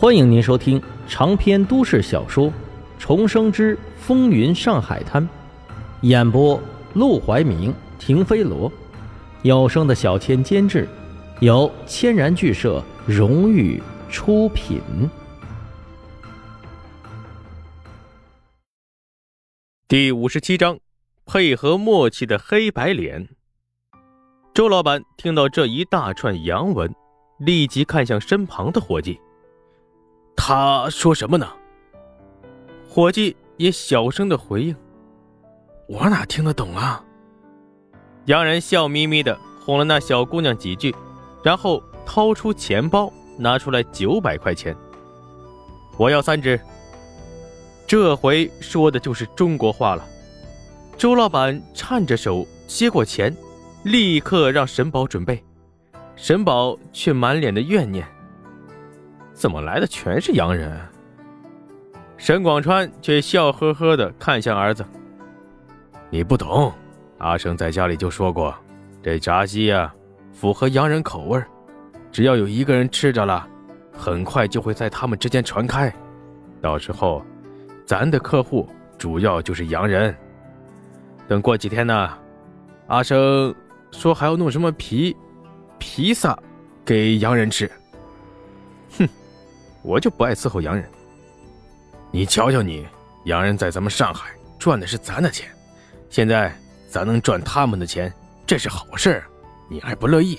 [0.00, 2.46] 欢迎您收听长篇都市小说
[2.98, 5.22] 《重生之风云上海滩》，
[6.00, 6.58] 演播：
[6.94, 8.72] 陆怀明、停飞罗，
[9.42, 10.88] 有声的小千监制，
[11.40, 13.78] 由千然剧社荣誉
[14.08, 14.80] 出品。
[19.86, 20.78] 第五十七章，
[21.26, 23.28] 配合默契的黑白脸。
[24.54, 26.90] 周老板听到这一大串洋文，
[27.38, 29.20] 立即看向身旁的伙计。
[30.36, 31.46] 他说什么呢？
[32.88, 34.74] 伙计也小声的回应
[35.86, 37.04] ：“我哪听得懂啊？”
[38.26, 40.94] 洋人笑眯眯的哄了那小姑娘几句，
[41.42, 44.76] 然后掏出钱包，拿出来九百块钱。
[45.96, 46.58] 我要三只。
[47.86, 50.06] 这回说的就是中国话了。
[50.96, 53.34] 周老板颤着手接过钱，
[53.84, 55.42] 立刻让沈宝准备。
[56.14, 58.06] 沈宝却满脸的怨念。
[59.40, 60.78] 怎么来的全是洋人？
[62.18, 64.84] 沈广川却笑呵呵的看向儿子
[66.12, 66.70] ：“你不懂，
[67.16, 68.54] 阿生在家里就说过，
[69.02, 69.90] 这炸鸡呀，
[70.30, 71.42] 符合洋人口味
[72.12, 73.48] 只要有一个人吃着了，
[73.96, 75.90] 很快就会在他们之间传开。
[76.60, 77.24] 到时候，
[77.86, 80.14] 咱的客户主要就是洋人。
[81.26, 82.10] 等过几天呢，
[82.88, 83.54] 阿生
[83.90, 85.16] 说还要弄什么皮
[85.78, 86.38] 披萨
[86.84, 87.70] 给洋人吃。！”
[89.82, 90.88] 我就不爱伺候洋人。
[92.10, 92.86] 你瞧瞧你，
[93.24, 95.48] 洋人在咱们上海赚的是咱的钱，
[96.10, 96.54] 现在
[96.88, 98.12] 咱能赚他们的钱，
[98.46, 99.22] 这是好事
[99.68, 100.38] 你还不乐意？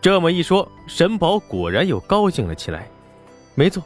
[0.00, 2.88] 这么一说，沈宝果然又高兴了起来。
[3.54, 3.82] 没错，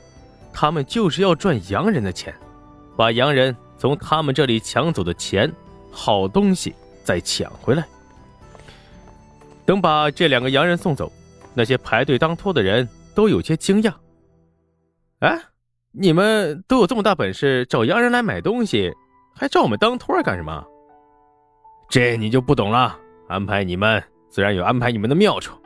[0.53, 2.34] 他们就是要赚洋人的钱，
[2.97, 5.51] 把洋人从他们这里抢走的钱、
[5.93, 7.87] 好东西再抢回来。
[9.65, 11.12] 等把这两个洋人送走，
[11.55, 13.93] 那些排队当托的人都有些惊讶。
[15.21, 15.37] 哎，
[15.91, 18.93] 你们都有这么大本事找洋人来买东西，
[19.35, 20.65] 还找我们当托干什么？
[21.89, 22.97] 这你就不懂了。
[23.27, 25.59] 安排你们，自然有安排你们的妙处。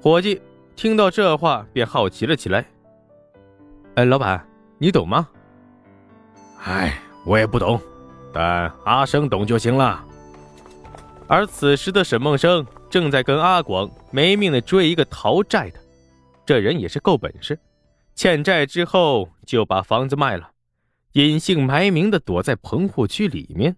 [0.00, 0.40] 伙计
[0.76, 2.64] 听到这话，便好奇了起来。
[3.96, 4.46] 哎，老板，
[4.78, 5.28] 你懂吗？
[6.64, 6.96] 哎，
[7.26, 7.80] 我也不懂，
[8.32, 10.04] 但阿生懂就行了。
[11.26, 15.80] 而此时的沈梦生正在跟阿广没命的追一个逃债的，
[16.46, 17.58] 这人也是够本事。
[18.18, 20.50] 欠债之后就把房子卖了，
[21.12, 23.76] 隐姓埋名的躲在棚户区里面，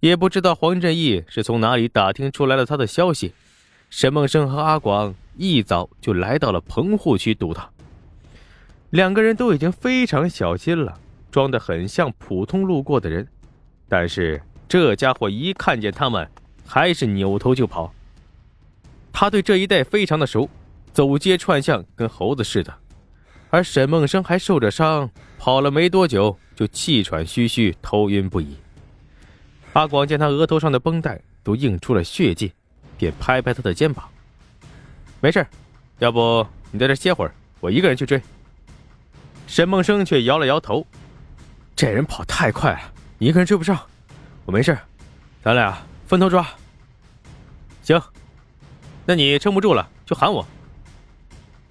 [0.00, 3.32] 也不知道黄振义是从哪里打听出来了他的消息。
[3.88, 7.70] 沈梦生和阿广一早就来到了棚户区堵他，
[8.90, 10.98] 两个人都已经非常小心了，
[11.30, 13.28] 装得很像普通路过的人。
[13.88, 16.28] 但是这家伙一看见他们，
[16.66, 17.94] 还是扭头就跑。
[19.12, 20.50] 他对这一带非常的熟，
[20.92, 22.74] 走街串巷跟猴子似的。
[23.50, 28.56] 而沈梦生还受着伤，跑了没多久就气喘吁吁、头晕不已。
[29.72, 32.52] 阿广见他额头上的绷带都映出了血迹，
[32.98, 34.06] 便拍拍他的肩膀
[35.20, 35.46] ：“没事，
[35.98, 38.20] 要不你在这歇会儿，我一个人去追。”
[39.46, 40.86] 沈梦生却摇了摇头
[41.74, 43.80] ：“这人跑太快了，你一个人追不上。
[44.44, 44.76] 我没事，
[45.42, 46.46] 咱俩分头抓。
[47.82, 47.98] 行，
[49.06, 50.46] 那你撑不住了就喊我。”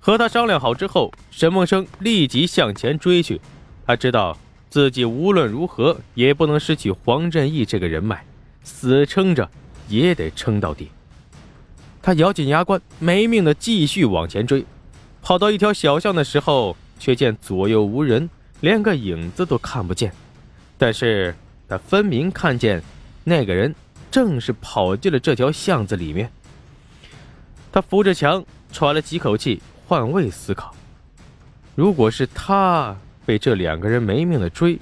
[0.07, 3.41] 和他商量好之后，沈梦生立即向前追去。
[3.85, 4.37] 他知道
[4.69, 8.23] 自己无论如何也不能失去黄振义这个人脉，
[8.63, 9.49] 死撑着
[9.89, 10.89] 也得撑到底。
[12.01, 14.63] 他咬紧牙关，没命的继续往前追。
[15.21, 18.29] 跑到一条小巷的时候，却见左右无人，
[18.61, 20.13] 连个影子都看不见。
[20.77, 21.35] 但是
[21.67, 22.81] 他分明看见
[23.25, 23.75] 那个人
[24.09, 26.31] 正是跑进了这条巷子里面。
[27.73, 28.41] 他扶着墙，
[28.71, 29.61] 喘了几口气。
[29.87, 30.75] 换位思考，
[31.73, 32.93] 如果是他
[33.25, 34.77] 被这两个人没命的追，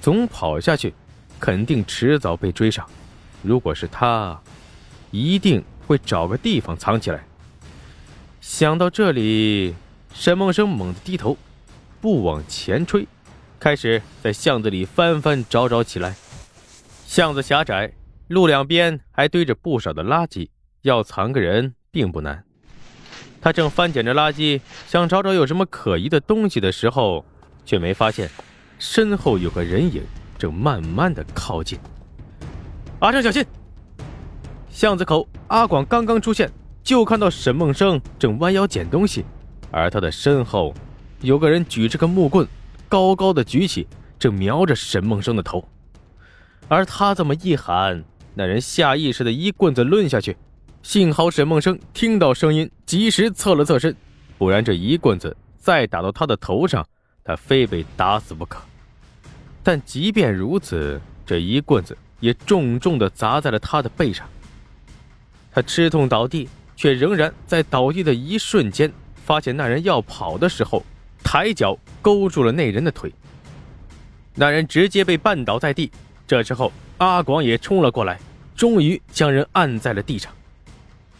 [0.00, 0.92] 总跑下去，
[1.38, 2.84] 肯定迟早被追上。
[3.40, 4.36] 如果是他，
[5.12, 7.24] 一定会找个地方藏起来。
[8.40, 9.76] 想到这里，
[10.12, 11.36] 沈梦生猛地低头，
[12.00, 13.06] 不往前追，
[13.60, 16.16] 开始在巷子里翻翻找找起来。
[17.06, 17.92] 巷子狭窄，
[18.26, 20.48] 路两边还堆着不少的垃圾，
[20.82, 22.44] 要藏个人并不难。
[23.40, 27.24] 他正翻捡着垃圾，想找找有什么可疑的东西的时候，
[27.64, 28.28] 却没发现
[28.78, 30.02] 身后有个人影
[30.36, 31.78] 正慢慢的靠近。
[33.00, 33.44] 阿正，小心！
[34.70, 36.50] 巷子口，阿广刚刚出现，
[36.82, 39.24] 就看到沈梦生正弯腰捡东西，
[39.70, 40.74] 而他的身后
[41.20, 42.46] 有个人举着个木棍，
[42.88, 43.86] 高高的举起，
[44.18, 45.68] 正瞄着沈梦生的头。
[46.66, 50.36] 而他这么一喊，那人下意识的一棍子抡下去。
[50.82, 53.94] 幸好沈梦生听到声音，及时侧了侧身，
[54.38, 56.86] 不然这一棍子再打到他的头上，
[57.24, 58.60] 他非被打死不可。
[59.62, 64.26] 但即便如此，这一棍子也重重的砸在了他的背上。
[65.52, 68.90] 他吃痛倒地，却仍然在倒地的一瞬间，
[69.26, 70.82] 发现那人要跑的时候，
[71.22, 73.12] 抬脚勾住了那人的腿。
[74.34, 75.90] 那人直接被绊倒在地。
[76.26, 78.18] 这时候，阿广也冲了过来，
[78.54, 80.32] 终于将人按在了地上。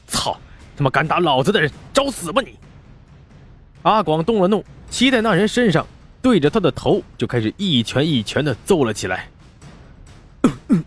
[0.09, 0.37] 操！
[0.77, 2.57] 他妈敢打老子的人，找死吧你！
[3.83, 5.87] 阿广动了怒，骑在那人身上，
[6.23, 9.29] 对着他的头就开始一拳一拳的揍了起来。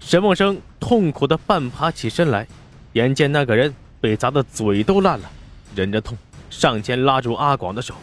[0.00, 2.46] 沈梦生痛苦的半爬起身来，
[2.94, 5.30] 眼见那个人被砸的嘴都烂了，
[5.74, 6.18] 忍着痛
[6.50, 7.94] 上前拉住阿广的手：“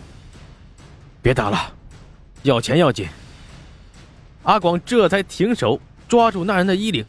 [1.21, 1.73] 别打了，
[2.43, 3.07] 要钱要紧。”
[4.43, 7.05] 阿广这才停手，抓住那人的衣领：“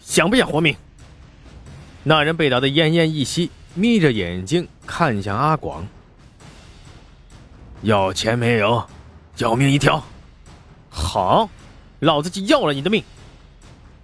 [0.00, 0.76] 想不想活命？”
[2.02, 5.86] 那人被打得奄奄一息，眯着眼睛看向阿广。
[7.82, 8.86] 要钱没有，
[9.38, 10.02] 要命一条。
[10.88, 11.48] 好，
[12.00, 13.04] 老子就要了你的命！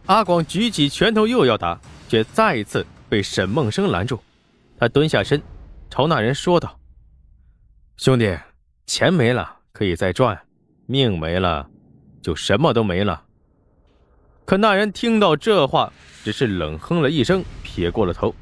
[0.07, 4.21] 阿广举起拳头又要打，却再一次被沈梦生拦住。
[4.79, 5.43] 他蹲下身，
[5.91, 6.79] 朝那人说道
[7.97, 8.39] ：“兄弟，
[8.87, 10.39] 钱没了可以再赚，
[10.87, 11.69] 命没了，
[12.23, 13.25] 就什么都没了。”
[14.47, 17.45] 可那人听到这话，只是冷哼了一声。
[17.65, 18.33] 撇过了头，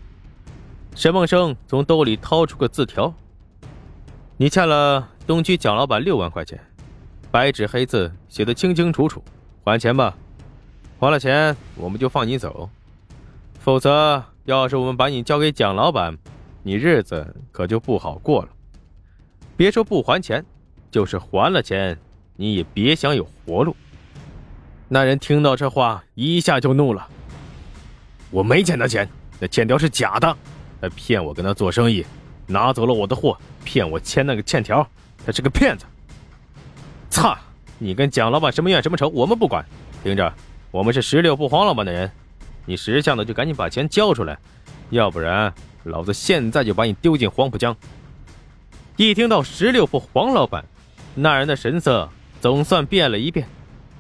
[0.95, 3.12] 沈梦生从兜里掏出个字条
[4.37, 6.61] ：“你欠了东区蒋老板六万块钱，
[7.33, 9.25] 白纸黑字写的清清楚楚，
[9.65, 10.15] 还钱吧。
[11.01, 12.69] 还了钱，我们就放你走；
[13.59, 16.17] 否则，要是我们把你交给蒋老板，
[16.62, 18.49] 你日子可就不好过了。
[19.56, 20.45] 别说不还钱，
[20.91, 21.99] 就是还了钱，
[22.37, 23.75] 你也别想有活路。”
[24.94, 27.08] 那人听到这话，一下就怒了
[28.31, 29.08] ：“我没欠他钱。”
[29.41, 30.37] 那欠条是假的，
[30.81, 32.06] 他骗我跟他做生意，
[32.46, 34.88] 拿走了我的货，骗我签那个欠条，
[35.26, 35.85] 他是个骗子。
[37.11, 37.37] 操！
[37.76, 39.67] 你跟蒋老板什么怨什么仇，我们不管。
[40.05, 40.32] 听着，
[40.70, 42.08] 我们是十六铺黄老板的人，
[42.64, 44.38] 你识相的就赶紧把钱交出来，
[44.91, 45.52] 要不然
[45.82, 47.76] 老子现在就把你丢进黄浦江。
[48.94, 50.64] 一听到十六铺黄老板，
[51.17, 52.08] 那人的神色
[52.41, 53.44] 总算变了一变，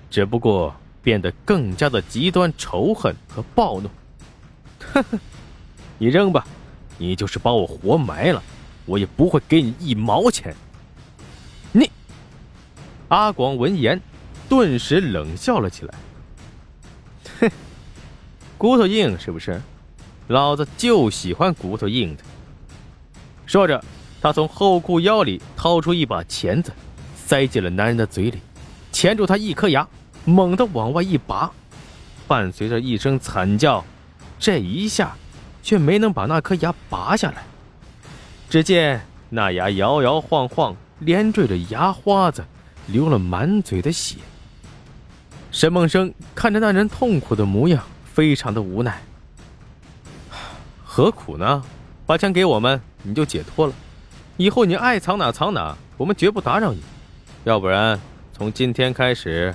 [0.08, 0.72] 只不过
[1.04, 3.88] 变得更加的极端仇恨和暴怒。
[4.80, 5.18] 呵呵，
[5.98, 6.44] 你扔吧，
[6.98, 8.42] 你就是把我活埋了，
[8.86, 10.52] 我也不会给你一毛钱。
[11.70, 11.90] 你，
[13.08, 14.00] 阿广闻言，
[14.48, 15.94] 顿时冷笑了起来。
[17.40, 17.50] 哼，
[18.58, 19.60] 骨头硬是不是？
[20.28, 22.24] 老子就喜欢骨头硬的。
[23.44, 23.84] 说着，
[24.22, 26.72] 他从后裤腰里掏出一把钳子，
[27.14, 28.38] 塞进了男人的嘴里，
[28.90, 29.86] 钳住他一颗牙，
[30.24, 31.50] 猛地往外一拔，
[32.26, 33.84] 伴随着一声惨叫。
[34.38, 35.14] 这一下，
[35.62, 37.44] 却没能把那颗牙拔下来。
[38.50, 39.00] 只见
[39.30, 42.44] 那牙摇摇晃晃，连缀着牙花子，
[42.86, 44.16] 流了满嘴的血。
[45.50, 49.00] 沈梦生看着那人痛苦的模样，非常的无奈。
[50.82, 51.62] 何苦呢？
[52.06, 53.72] 把钱给我们，你就解脱了。
[54.36, 56.82] 以后你爱藏哪藏哪，我们绝不打扰你。
[57.44, 57.98] 要不然，
[58.32, 59.54] 从今天开始，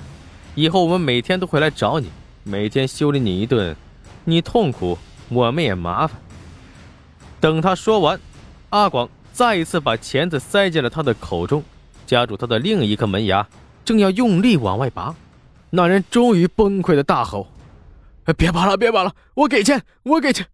[0.54, 2.10] 以后我们每天都会来找你，
[2.42, 3.76] 每天修理你一顿。
[4.24, 4.98] 你痛苦，
[5.28, 6.20] 我们也麻烦。
[7.40, 8.20] 等他说完，
[8.68, 11.62] 阿广再一次把钳子塞进了他的口中，
[12.06, 13.48] 夹住他的另一颗门牙，
[13.84, 15.14] 正要用力往外拔，
[15.70, 17.48] 那人终于崩溃的大吼
[18.36, 20.46] ：“别拔了，别拔了，我给钱，我给钱！”